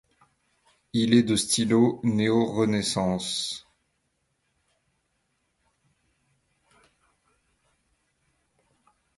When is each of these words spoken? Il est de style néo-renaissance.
Il 0.93 1.13
est 1.13 1.21
de 1.21 1.35
style 1.35 1.75
néo-renaissance. 2.01 3.67